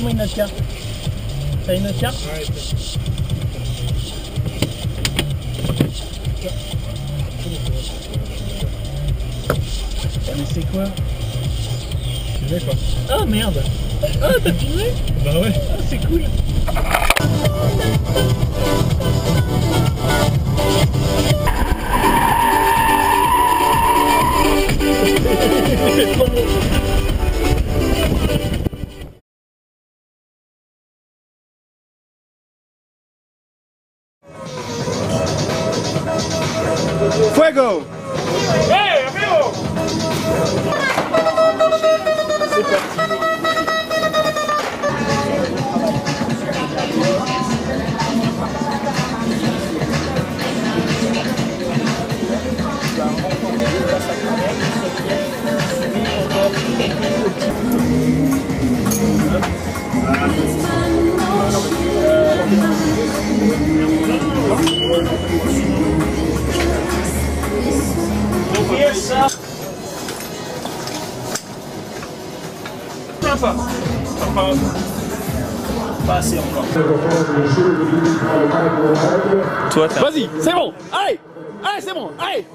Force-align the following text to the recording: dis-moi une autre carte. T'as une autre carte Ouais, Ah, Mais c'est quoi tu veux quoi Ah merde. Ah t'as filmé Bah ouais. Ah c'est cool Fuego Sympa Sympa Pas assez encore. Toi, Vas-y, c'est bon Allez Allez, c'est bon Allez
dis-moi 0.00 0.12
une 0.12 0.22
autre 0.22 0.34
carte. 0.34 0.54
T'as 1.66 1.76
une 1.76 1.86
autre 1.86 2.00
carte 2.00 2.16
Ouais, 2.24 2.44
Ah, 10.26 10.32
Mais 10.36 10.44
c'est 10.52 10.70
quoi 10.72 10.84
tu 12.38 12.54
veux 12.54 12.60
quoi 12.60 12.74
Ah 13.10 13.26
merde. 13.26 13.62
Ah 14.22 14.30
t'as 14.42 14.52
filmé 14.54 14.84
Bah 15.24 15.38
ouais. 15.40 15.52
Ah 15.54 15.82
c'est 15.88 15.98
cool 16.06 16.24
Fuego 37.10 37.84
Sympa 68.92 69.30
Sympa 73.22 73.54
Pas 76.06 76.14
assez 76.16 76.38
encore. 76.38 76.64
Toi, 79.70 79.86
Vas-y, 79.86 80.28
c'est 80.40 80.52
bon 80.52 80.72
Allez 80.92 81.20
Allez, 81.62 81.80
c'est 81.80 81.94
bon 81.94 82.10
Allez 82.18 82.46